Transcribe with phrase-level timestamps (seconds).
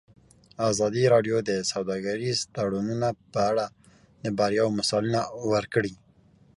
[0.71, 3.65] ازادي راډیو د سوداګریز تړونونه په اړه
[4.23, 5.93] د بریاوو مثالونه ورکړي.